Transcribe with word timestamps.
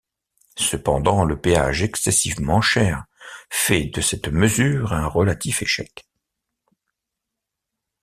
Cependant, 0.57 1.25
le 1.25 1.39
péage, 1.39 1.83
excessivement 1.83 2.59
cher, 2.59 3.05
fait 3.51 3.83
de 3.85 4.01
cette 4.01 4.29
mesure 4.29 4.93
un 4.93 5.05
relatif 5.05 5.61
échec. 5.61 6.07